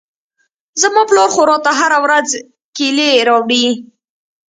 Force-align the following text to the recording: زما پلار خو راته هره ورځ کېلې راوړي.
زما 0.81 1.01
پلار 1.09 1.29
خو 1.33 1.41
راته 1.49 1.71
هره 1.79 1.97
ورځ 2.05 2.29
کېلې 2.75 3.09
راوړي. 3.27 3.65